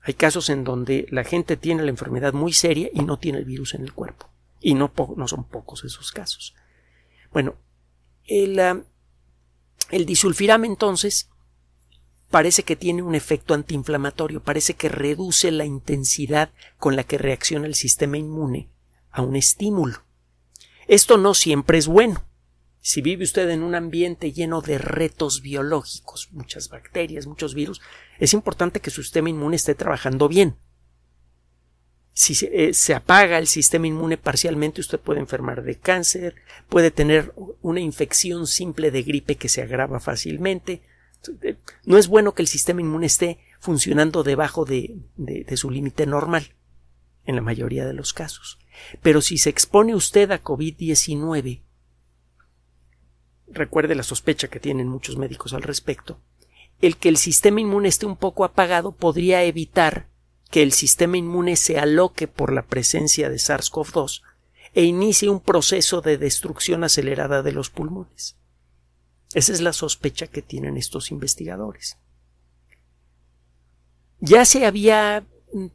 Hay 0.00 0.14
casos 0.14 0.48
en 0.48 0.64
donde 0.64 1.06
la 1.10 1.24
gente 1.24 1.56
tiene 1.56 1.82
la 1.82 1.90
enfermedad 1.90 2.32
muy 2.32 2.52
seria 2.52 2.88
y 2.94 3.00
no 3.00 3.18
tiene 3.18 3.38
el 3.38 3.44
virus 3.44 3.74
en 3.74 3.82
el 3.82 3.92
cuerpo. 3.92 4.30
Y 4.60 4.74
no, 4.74 4.92
no 5.16 5.28
son 5.28 5.44
pocos 5.44 5.84
esos 5.84 6.12
casos. 6.12 6.54
Bueno, 7.32 7.56
el, 8.24 8.58
ah, 8.60 8.82
el 9.90 10.06
disulfiram 10.06 10.64
entonces 10.64 11.30
parece 12.30 12.62
que 12.62 12.76
tiene 12.76 13.02
un 13.02 13.14
efecto 13.14 13.54
antiinflamatorio, 13.54 14.42
parece 14.42 14.74
que 14.74 14.88
reduce 14.88 15.50
la 15.50 15.64
intensidad 15.64 16.50
con 16.76 16.96
la 16.96 17.04
que 17.04 17.18
reacciona 17.18 17.66
el 17.66 17.74
sistema 17.74 18.18
inmune 18.18 18.68
a 19.10 19.22
un 19.22 19.36
estímulo. 19.36 20.02
Esto 20.86 21.16
no 21.16 21.34
siempre 21.34 21.78
es 21.78 21.86
bueno. 21.86 22.24
Si 22.80 23.02
vive 23.02 23.24
usted 23.24 23.48
en 23.50 23.62
un 23.62 23.74
ambiente 23.74 24.32
lleno 24.32 24.60
de 24.60 24.78
retos 24.78 25.42
biológicos, 25.42 26.28
muchas 26.32 26.68
bacterias, 26.68 27.26
muchos 27.26 27.54
virus, 27.54 27.80
es 28.18 28.32
importante 28.32 28.80
que 28.80 28.90
su 28.90 29.02
sistema 29.02 29.30
inmune 29.30 29.56
esté 29.56 29.74
trabajando 29.74 30.28
bien 30.28 30.56
si 32.18 32.48
eh, 32.50 32.74
se, 32.74 32.96
apaga 32.96 33.38
el 33.38 33.46
sistema 33.46 33.86
inmune 33.86 34.16
parcialmente, 34.18 34.80
usted 34.80 34.98
puede 34.98 35.20
enfermar 35.20 35.62
de 35.62 35.76
cáncer, 35.76 36.34
puede 36.68 36.90
tener 36.90 37.32
una 37.62 37.78
infección 37.78 38.48
simple 38.48 38.90
de 38.90 39.04
gripe 39.04 39.36
que 39.36 39.48
se 39.48 39.62
agrava 39.62 40.00
fácilmente. 40.00 40.82
Eh, 41.42 41.54
no 41.84 41.96
es 41.96 42.08
bueno 42.08 42.34
que 42.34 42.42
el 42.42 42.48
sistema 42.48 42.80
inmune 42.80 43.06
esté 43.06 43.38
funcionando 43.60 44.24
debajo 44.24 44.64
de, 44.64 44.96
de 45.14 45.56
su 45.56 45.70
límite 45.70 46.06
normal, 46.06 46.56
en 47.24 47.36
la 47.36 47.40
mayoría 47.40 47.86
de 47.86 47.94
los 47.94 48.12
casos. 48.12 48.58
Pero 49.00 49.20
si 49.20 49.38
se 49.38 49.50
expone 49.50 49.94
usted 49.94 50.32
a 50.32 50.42
COVID-19, 50.42 51.62
recuerde 53.46 53.94
la 53.94 54.02
sospecha 54.02 54.48
que 54.48 54.58
tienen 54.58 54.88
muchos 54.88 55.18
médicos 55.18 55.52
al 55.52 55.62
respecto, 55.62 56.20
el 56.80 56.96
que 56.96 57.10
el 57.10 57.16
sistema 57.16 57.60
inmune 57.60 57.88
esté 57.88 58.06
un 58.06 58.16
poco 58.16 58.44
apagado 58.44 58.90
podría 58.90 59.44
evitar 59.44 60.08
que 60.50 60.62
el 60.62 60.72
sistema 60.72 61.16
inmune 61.16 61.56
se 61.56 61.78
aloque 61.78 62.26
por 62.26 62.52
la 62.52 62.66
presencia 62.66 63.28
de 63.28 63.36
SARS-CoV-2 63.36 64.22
e 64.74 64.84
inicie 64.84 65.28
un 65.28 65.40
proceso 65.40 66.00
de 66.00 66.18
destrucción 66.18 66.84
acelerada 66.84 67.42
de 67.42 67.52
los 67.52 67.70
pulmones. 67.70 68.36
Esa 69.34 69.52
es 69.52 69.60
la 69.60 69.72
sospecha 69.72 70.26
que 70.26 70.42
tienen 70.42 70.76
estos 70.76 71.10
investigadores. 71.10 71.98
Ya 74.20 74.44
se 74.44 74.66
había 74.66 75.26
mm, 75.52 75.66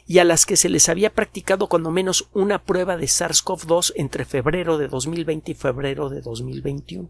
y 0.06 0.20
a 0.20 0.24
las 0.24 0.46
que 0.46 0.58
se 0.58 0.70
les 0.70 0.90
había 0.90 1.14
practicado 1.14 1.68
cuando 1.68 1.92
menos 1.92 2.30
una 2.34 2.64
prueba 2.64 2.98
de 2.98 3.06
SARS-CoV-2 3.06 3.94
entre 3.96 4.26
febrero 4.26 4.78
de 4.78 4.88
2020 4.88 5.52
y 5.52 5.56
febrero 5.56 6.10
de 6.10 6.22
2021. 6.22 7.10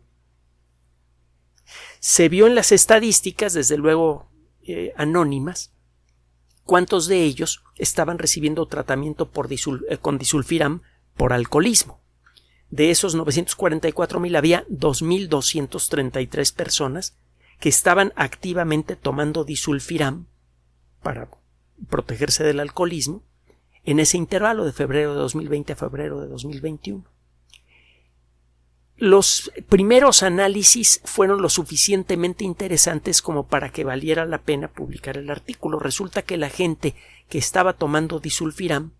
Se 1.99 2.29
vio 2.29 2.47
en 2.47 2.55
las 2.55 2.71
estadísticas, 2.71 3.53
desde 3.53 3.77
luego 3.77 4.29
eh, 4.63 4.93
anónimas, 4.95 5.73
cuántos 6.65 7.07
de 7.07 7.23
ellos 7.23 7.63
estaban 7.77 8.19
recibiendo 8.19 8.65
tratamiento 8.67 9.29
eh, 9.89 9.97
con 9.97 10.17
disulfiram 10.17 10.81
por 11.15 11.33
alcoholismo. 11.33 12.01
De 12.69 12.89
esos 12.89 13.15
944.000 13.15 14.37
había 14.37 14.65
2.233 14.67 16.55
personas 16.55 17.17
que 17.59 17.69
estaban 17.69 18.13
activamente 18.15 18.95
tomando 18.95 19.43
disulfiram 19.43 20.27
para 21.01 21.29
protegerse 21.89 22.43
del 22.43 22.59
alcoholismo 22.59 23.23
en 23.83 23.99
ese 23.99 24.17
intervalo 24.17 24.65
de 24.65 24.73
febrero 24.73 25.13
de 25.13 25.19
2020 25.19 25.73
a 25.73 25.75
febrero 25.75 26.19
de 26.21 26.27
2021. 26.27 27.12
Los 29.03 29.51
primeros 29.67 30.23
análisis 30.23 31.01
fueron 31.03 31.41
lo 31.41 31.49
suficientemente 31.49 32.45
interesantes 32.45 33.21
como 33.21 33.47
para 33.47 33.69
que 33.69 33.83
valiera 33.83 34.23
la 34.23 34.37
pena 34.37 34.69
publicar 34.69 35.17
el 35.17 35.29
artículo. 35.29 35.77
Resulta 35.77 36.21
que 36.21 36.37
la 36.37 36.47
gente 36.47 36.95
que 37.27 37.37
estaba 37.37 37.73
tomando 37.73 38.21
disulfiram 38.21 38.93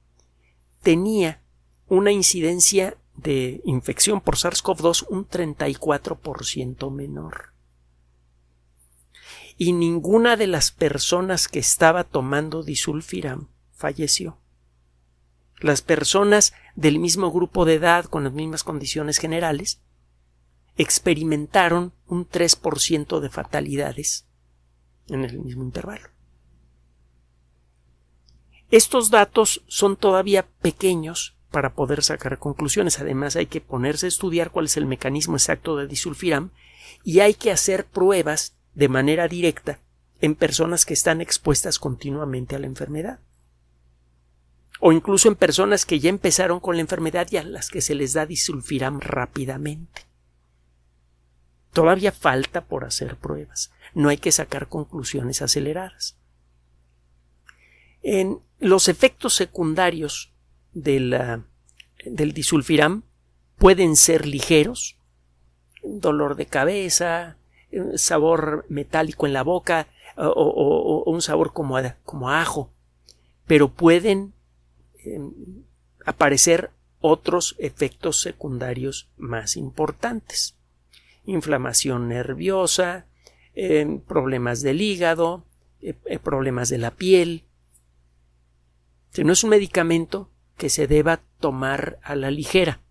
tenía 0.81 1.41
una 1.87 2.11
incidencia 2.11 2.97
de 3.15 3.61
infección 3.63 4.19
por 4.19 4.35
SARS-CoV-2 4.35 5.05
un 5.07 5.25
34% 5.25 6.91
menor. 6.91 7.53
Y 9.57 9.71
ninguna 9.71 10.35
de 10.35 10.47
las 10.47 10.71
personas 10.71 11.47
que 11.47 11.59
estaba 11.59 12.03
tomando 12.03 12.61
disulfiram 12.61 13.47
falleció. 13.71 14.37
Las 15.61 15.81
personas 15.81 16.51
del 16.75 16.99
mismo 16.99 17.31
grupo 17.31 17.63
de 17.63 17.75
edad 17.75 18.03
con 18.03 18.25
las 18.25 18.33
mismas 18.33 18.65
condiciones 18.65 19.17
generales 19.17 19.79
experimentaron 20.77 21.93
un 22.07 22.27
3% 22.27 23.19
de 23.19 23.29
fatalidades 23.29 24.25
en 25.07 25.23
el 25.23 25.39
mismo 25.39 25.63
intervalo. 25.63 26.09
Estos 28.71 29.11
datos 29.11 29.63
son 29.67 29.97
todavía 29.97 30.47
pequeños 30.61 31.35
para 31.51 31.75
poder 31.75 32.01
sacar 32.01 32.39
conclusiones. 32.39 32.99
Además, 32.99 33.35
hay 33.35 33.45
que 33.45 33.61
ponerse 33.61 34.07
a 34.07 34.09
estudiar 34.09 34.49
cuál 34.49 34.65
es 34.65 34.77
el 34.77 34.87
mecanismo 34.87 35.35
exacto 35.35 35.77
de 35.77 35.87
disulfiram 35.87 36.49
y 37.03 37.19
hay 37.19 37.35
que 37.35 37.51
hacer 37.51 37.85
pruebas 37.85 38.55
de 38.73 38.89
manera 38.89 39.27
directa 39.27 39.79
en 40.21 40.33
personas 40.33 40.85
que 40.85 40.95
están 40.95 41.21
expuestas 41.21 41.77
continuamente 41.77 42.55
a 42.55 42.59
la 42.59 42.65
enfermedad. 42.65 43.19
O 44.79 44.91
incluso 44.91 45.27
en 45.27 45.35
personas 45.35 45.85
que 45.85 45.99
ya 45.99 46.09
empezaron 46.09 46.59
con 46.59 46.75
la 46.75 46.81
enfermedad 46.81 47.27
y 47.29 47.37
a 47.37 47.43
las 47.43 47.69
que 47.69 47.81
se 47.81 47.93
les 47.93 48.13
da 48.13 48.25
disulfiram 48.25 48.99
rápidamente. 48.99 50.12
Todavía 51.73 52.11
falta 52.11 52.65
por 52.65 52.85
hacer 52.85 53.17
pruebas. 53.17 53.71
No 53.93 54.09
hay 54.09 54.17
que 54.17 54.31
sacar 54.31 54.69
conclusiones 54.69 55.41
aceleradas. 55.41 56.17
En 58.03 58.39
los 58.59 58.87
efectos 58.87 59.33
secundarios 59.33 60.31
del 60.73 61.43
disulfiram 62.33 63.03
pueden 63.57 63.95
ser 63.95 64.27
ligeros, 64.27 64.97
dolor 65.83 66.35
de 66.35 66.45
cabeza, 66.45 67.37
sabor 67.95 68.65
metálico 68.69 69.25
en 69.25 69.33
la 69.33 69.43
boca 69.43 69.87
o, 70.17 71.03
un 71.07 71.21
sabor 71.21 71.53
como, 71.53 72.29
ajo, 72.29 72.69
pero 73.47 73.69
pueden 73.69 74.33
em, 75.03 75.31
aparecer 76.05 76.71
otros 76.99 77.55
efectos 77.57 78.21
secundarios 78.21 79.09
más 79.17 79.57
importantes. 79.57 80.55
Inflamación 81.25 82.09
nerviosa, 82.09 83.05
em, 83.55 83.99
problemas 83.99 84.61
del 84.61 84.81
hígado, 84.81 85.45
eh, 85.81 85.95
eh, 86.05 86.19
problemas 86.19 86.69
de 86.69 86.77
la 86.77 86.91
piel. 86.91 87.43
no 89.23 89.33
es 89.33 89.43
un 89.43 89.51
medicamento 89.51 90.31
que 90.57 90.69
se 90.69 90.87
deba 90.87 91.21
tomar 91.39 91.99
a 92.01 92.15
la 92.15 92.31
ligera 92.31 92.83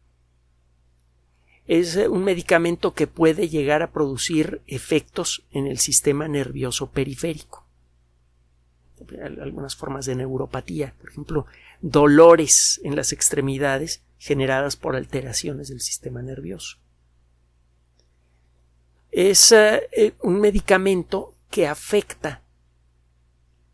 es 1.67 1.97
un 1.97 2.25
medicamento 2.25 2.93
que 2.93 3.07
puede 3.07 3.49
llegar 3.49 3.83
a 3.83 3.93
producir 3.93 4.63
efectos 4.67 5.45
en 5.53 5.67
el 5.67 5.79
sistema 5.79 6.29
nervioso 6.29 6.91
periférico. 6.91 7.67
Algunas 9.41 9.75
formas 9.75 10.07
de 10.07 10.15
neuropatía, 10.15 10.95
por 11.01 11.11
ejemplo, 11.11 11.47
dolores 11.81 12.81
en 12.85 12.95
las 12.95 13.13
extremidades 13.13 14.03
generadas 14.19 14.77
por 14.77 14.97
alteraciones 14.97 15.69
del 15.69 15.81
sistema 15.81 16.23
nervioso. 16.23 16.79
Es 19.13 19.53
eh, 19.53 20.15
un 20.23 20.41
medicamento 20.41 21.37
que 21.51 21.69
afecta 21.69 22.43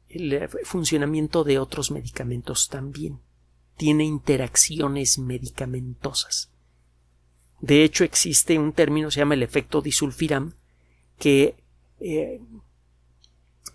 el 0.09 0.33
eh, 0.33 0.49
funcionamiento 0.64 1.45
de 1.45 1.59
otros 1.59 1.90
medicamentos 1.90 2.68
también. 2.68 3.21
Tiene 3.76 4.04
interacciones 4.04 5.18
medicamentosas. 5.18 6.50
De 7.61 7.85
hecho, 7.85 8.04
existe 8.04 8.59
un 8.59 8.73
término, 8.73 9.11
se 9.11 9.21
llama 9.21 9.35
el 9.35 9.42
efecto 9.42 9.80
disulfiram, 9.80 10.54
que 11.18 11.57
eh, 12.00 12.40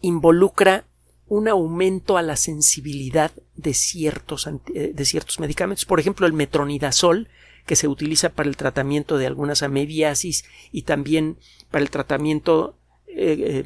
involucra 0.02 0.86
un 1.28 1.48
aumento 1.48 2.18
a 2.18 2.22
la 2.22 2.36
sensibilidad 2.36 3.32
de 3.56 3.74
ciertos, 3.74 4.48
eh, 4.48 4.92
de 4.94 5.06
ciertos 5.06 5.40
medicamentos. 5.40 5.86
Por 5.86 6.00
ejemplo, 6.00 6.28
el 6.28 6.34
metronidazol, 6.34 7.30
que 7.66 7.76
se 7.76 7.88
utiliza 7.88 8.30
para 8.30 8.50
el 8.50 8.58
tratamiento 8.58 9.18
de 9.18 9.28
algunas 9.28 9.64
amebiasis 9.64 10.46
y 10.72 10.84
también 10.84 11.38
para 11.72 11.84
el 11.84 11.90
tratamiento 11.90 12.78
eh, 13.08 13.66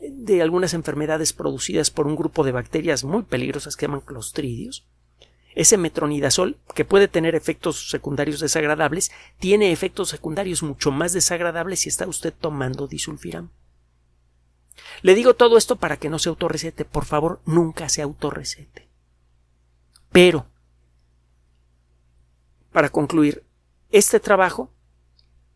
de 0.00 0.42
algunas 0.42 0.74
enfermedades 0.74 1.32
producidas 1.32 1.90
por 1.90 2.06
un 2.06 2.16
grupo 2.16 2.44
de 2.44 2.52
bacterias 2.52 3.04
muy 3.04 3.22
peligrosas 3.22 3.76
que 3.76 3.86
llaman 3.86 4.00
clostridios. 4.00 4.86
Ese 5.54 5.76
metronidazol, 5.76 6.58
que 6.74 6.84
puede 6.84 7.06
tener 7.06 7.36
efectos 7.36 7.88
secundarios 7.88 8.40
desagradables, 8.40 9.12
tiene 9.38 9.70
efectos 9.70 10.08
secundarios 10.08 10.62
mucho 10.62 10.90
más 10.90 11.12
desagradables 11.12 11.80
si 11.80 11.88
está 11.88 12.08
usted 12.08 12.34
tomando 12.38 12.88
disulfiram. 12.88 13.50
Le 15.02 15.14
digo 15.14 15.34
todo 15.34 15.56
esto 15.56 15.76
para 15.76 15.96
que 15.96 16.08
no 16.08 16.18
se 16.18 16.28
autorrecete. 16.28 16.84
Por 16.84 17.04
favor, 17.04 17.40
nunca 17.46 17.88
se 17.88 18.02
autorrecete. 18.02 18.88
Pero, 20.10 20.46
para 22.74 22.88
concluir, 22.88 23.44
este 23.92 24.18
trabajo 24.18 24.72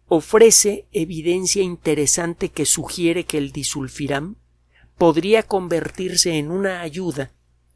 ofrece 0.06 0.86
evidencia 0.92 1.64
interesante 1.64 2.50
que 2.50 2.64
sugiere 2.64 3.24
que 3.24 3.38
el 3.38 3.50
disulfiram 3.50 4.36
podría 4.96 5.42
convertirse 5.42 6.38
en 6.38 6.52
una 6.52 6.80
ayuda 6.80 7.32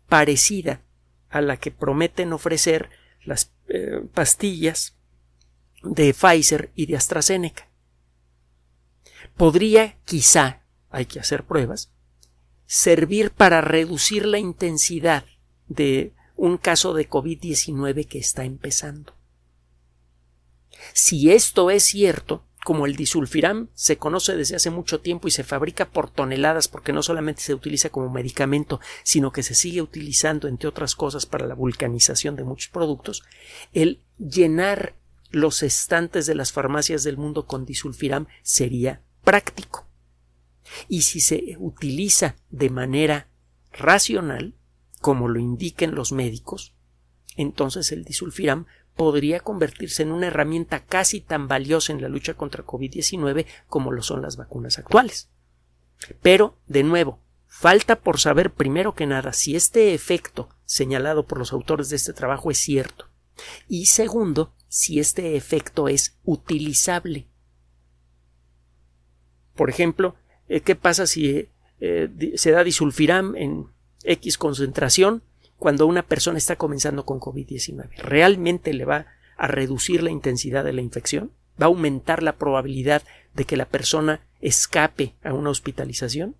parecida 0.08 0.82
a 1.28 1.40
la 1.40 1.56
que 1.56 1.72
prometen 1.72 2.32
ofrecer 2.32 2.88
las 3.24 3.50
eh, 3.66 4.04
pastillas 4.14 4.94
de 5.82 6.14
Pfizer 6.14 6.70
y 6.76 6.86
de 6.86 6.96
AstraZeneca. 6.98 7.68
Podría, 9.36 9.98
quizá, 10.04 10.62
hay 10.88 11.06
que 11.06 11.18
hacer 11.18 11.42
pruebas, 11.42 11.90
servir 12.66 13.32
para 13.32 13.60
reducir 13.60 14.24
la 14.24 14.38
intensidad 14.38 15.24
de 15.66 16.12
un 16.36 16.58
caso 16.58 16.94
de 16.94 17.10
COVID-19 17.10 18.06
que 18.06 18.20
está 18.20 18.44
empezando. 18.44 19.16
Si 20.92 21.30
esto 21.30 21.70
es 21.70 21.84
cierto, 21.84 22.44
como 22.64 22.86
el 22.86 22.94
disulfiram 22.94 23.68
se 23.74 23.98
conoce 23.98 24.36
desde 24.36 24.56
hace 24.56 24.70
mucho 24.70 25.00
tiempo 25.00 25.26
y 25.26 25.32
se 25.32 25.44
fabrica 25.44 25.90
por 25.90 26.10
toneladas 26.10 26.68
porque 26.68 26.92
no 26.92 27.02
solamente 27.02 27.42
se 27.42 27.54
utiliza 27.54 27.90
como 27.90 28.10
medicamento, 28.10 28.80
sino 29.02 29.32
que 29.32 29.42
se 29.42 29.54
sigue 29.54 29.82
utilizando, 29.82 30.48
entre 30.48 30.68
otras 30.68 30.94
cosas, 30.94 31.26
para 31.26 31.46
la 31.46 31.54
vulcanización 31.54 32.36
de 32.36 32.44
muchos 32.44 32.70
productos, 32.70 33.24
el 33.72 34.00
llenar 34.18 34.94
los 35.30 35.62
estantes 35.62 36.26
de 36.26 36.34
las 36.34 36.52
farmacias 36.52 37.02
del 37.04 37.16
mundo 37.16 37.46
con 37.46 37.64
disulfiram 37.64 38.26
sería 38.42 39.02
práctico. 39.24 39.86
Y 40.88 41.02
si 41.02 41.20
se 41.20 41.56
utiliza 41.58 42.36
de 42.50 42.70
manera 42.70 43.28
racional, 43.72 44.54
como 45.00 45.28
lo 45.28 45.40
indiquen 45.40 45.94
los 45.94 46.12
médicos, 46.12 46.74
entonces 47.36 47.90
el 47.92 48.04
disulfiram 48.04 48.66
podría 48.96 49.40
convertirse 49.40 50.02
en 50.02 50.12
una 50.12 50.28
herramienta 50.28 50.80
casi 50.84 51.20
tan 51.20 51.48
valiosa 51.48 51.92
en 51.92 52.02
la 52.02 52.08
lucha 52.08 52.34
contra 52.34 52.64
COVID-19 52.64 53.46
como 53.66 53.92
lo 53.92 54.02
son 54.02 54.22
las 54.22 54.36
vacunas 54.36 54.78
actuales. 54.78 55.30
Pero, 56.20 56.58
de 56.66 56.82
nuevo, 56.82 57.20
falta 57.46 58.00
por 58.00 58.18
saber 58.18 58.52
primero 58.52 58.94
que 58.94 59.06
nada 59.06 59.32
si 59.32 59.56
este 59.56 59.94
efecto 59.94 60.48
señalado 60.64 61.26
por 61.26 61.38
los 61.38 61.52
autores 61.52 61.88
de 61.90 61.96
este 61.96 62.12
trabajo 62.12 62.50
es 62.50 62.58
cierto. 62.58 63.08
Y 63.68 63.86
segundo, 63.86 64.52
si 64.68 65.00
este 65.00 65.36
efecto 65.36 65.88
es 65.88 66.18
utilizable. 66.24 67.28
Por 69.54 69.70
ejemplo, 69.70 70.16
eh, 70.48 70.60
¿qué 70.60 70.76
pasa 70.76 71.06
si 71.06 71.48
eh, 71.80 72.32
se 72.36 72.50
da 72.50 72.64
disulfiram 72.64 73.36
en 73.36 73.66
X 74.04 74.38
concentración 74.38 75.22
cuando 75.62 75.86
una 75.86 76.02
persona 76.02 76.38
está 76.38 76.56
comenzando 76.56 77.06
con 77.06 77.20
COVID-19? 77.20 77.94
¿Realmente 77.98 78.74
le 78.74 78.84
va 78.84 79.06
a 79.36 79.46
reducir 79.46 80.02
la 80.02 80.10
intensidad 80.10 80.64
de 80.64 80.72
la 80.72 80.82
infección? 80.82 81.30
¿Va 81.52 81.66
a 81.66 81.68
aumentar 81.68 82.20
la 82.24 82.36
probabilidad 82.36 83.04
de 83.34 83.44
que 83.44 83.56
la 83.56 83.66
persona 83.66 84.26
escape 84.40 85.14
a 85.22 85.32
una 85.32 85.50
hospitalización? 85.50 86.34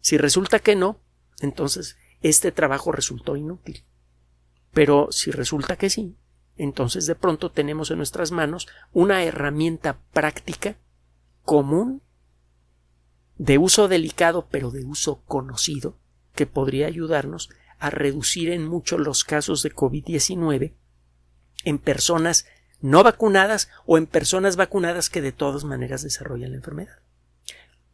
Si 0.00 0.16
resulta 0.16 0.60
que 0.60 0.76
no, 0.76 1.00
entonces 1.40 1.96
este 2.20 2.52
trabajo 2.52 2.92
resultó 2.92 3.34
inútil. 3.34 3.82
Pero 4.72 5.08
si 5.10 5.32
resulta 5.32 5.74
que 5.74 5.90
sí, 5.90 6.16
entonces 6.56 7.08
de 7.08 7.16
pronto 7.16 7.50
tenemos 7.50 7.90
en 7.90 7.96
nuestras 7.96 8.30
manos 8.30 8.68
una 8.92 9.24
herramienta 9.24 9.98
práctica 10.12 10.76
común 11.42 12.00
de 13.38 13.58
uso 13.58 13.88
delicado 13.88 14.46
pero 14.52 14.70
de 14.70 14.84
uso 14.84 15.24
conocido 15.26 15.98
que 16.36 16.46
podría 16.46 16.86
ayudarnos 16.86 17.50
a 17.78 17.90
reducir 17.90 18.50
en 18.50 18.66
mucho 18.66 18.98
los 18.98 19.24
casos 19.24 19.62
de 19.62 19.74
COVID-19 19.74 20.72
en 21.64 21.78
personas 21.78 22.46
no 22.80 23.02
vacunadas 23.02 23.70
o 23.86 23.96
en 23.96 24.06
personas 24.06 24.56
vacunadas 24.56 25.08
que 25.08 25.22
de 25.22 25.32
todas 25.32 25.64
maneras 25.64 26.02
desarrollan 26.02 26.50
la 26.50 26.56
enfermedad. 26.58 26.98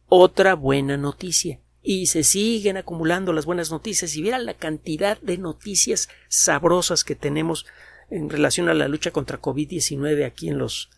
Otra 0.07 0.55
buena 0.55 0.97
noticia. 0.97 1.61
Y 1.81 2.07
se 2.07 2.23
siguen 2.23 2.77
acumulando 2.77 3.33
las 3.33 3.45
buenas 3.45 3.71
noticias. 3.71 4.11
Si 4.11 4.21
vieran 4.21 4.45
la 4.45 4.53
cantidad 4.53 5.19
de 5.21 5.37
noticias 5.37 6.09
sabrosas 6.27 7.03
que 7.03 7.15
tenemos 7.15 7.65
en 8.09 8.29
relación 8.29 8.67
a 8.67 8.73
la 8.73 8.87
lucha 8.87 9.11
contra 9.11 9.41
COVID-19 9.41 10.25
aquí 10.25 10.49
en 10.49 10.57
los, 10.57 10.89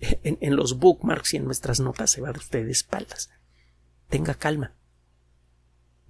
en, 0.00 0.56
los 0.56 0.78
bookmarks 0.78 1.34
y 1.34 1.36
en 1.36 1.44
nuestras 1.44 1.78
notas, 1.78 2.10
se 2.10 2.22
va 2.22 2.30
usted 2.30 2.64
de 2.64 2.72
espaldas. 2.72 3.30
Tenga 4.08 4.34
calma. 4.34 4.74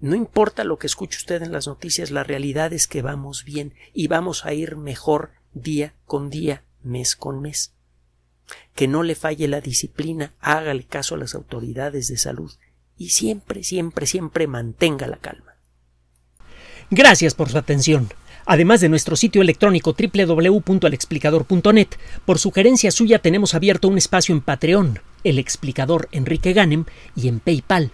No 0.03 0.17
importa 0.17 0.65
lo 0.65 0.77
que 0.77 0.87
escuche 0.87 1.15
usted 1.15 1.41
en 1.43 1.53
las 1.53 1.65
noticias, 1.65 2.11
la 2.11 2.25
realidad 2.25 2.73
es 2.73 2.87
que 2.87 3.01
vamos 3.01 3.45
bien 3.45 3.73
y 3.93 4.07
vamos 4.07 4.45
a 4.45 4.53
ir 4.53 4.75
mejor 4.75 5.31
día 5.53 5.93
con 6.05 6.29
día, 6.29 6.61
mes 6.83 7.15
con 7.15 7.41
mes. 7.41 7.71
Que 8.75 8.89
no 8.89 9.01
le 9.01 9.15
falle 9.15 9.47
la 9.47 9.61
disciplina, 9.61 10.33
hágale 10.41 10.83
caso 10.83 11.15
a 11.15 11.17
las 11.17 11.35
autoridades 11.35 12.09
de 12.09 12.17
salud 12.17 12.51
y 12.97 13.11
siempre, 13.11 13.63
siempre, 13.63 14.05
siempre 14.05 14.45
mantenga 14.45 15.07
la 15.07 15.15
calma. 15.15 15.53
Gracias 16.91 17.33
por 17.33 17.47
su 17.47 17.57
atención. 17.57 18.09
Además 18.45 18.81
de 18.81 18.89
nuestro 18.89 19.15
sitio 19.15 19.41
electrónico 19.41 19.95
www.alexplicador.net, 19.97 21.87
por 22.25 22.39
sugerencia 22.39 22.91
suya 22.91 23.19
tenemos 23.19 23.53
abierto 23.53 23.87
un 23.87 23.97
espacio 23.97 24.35
en 24.35 24.41
Patreon, 24.41 24.99
el 25.23 25.39
explicador 25.39 26.09
Enrique 26.11 26.51
Ganem, 26.51 26.83
y 27.15 27.29
en 27.29 27.39
PayPal, 27.39 27.93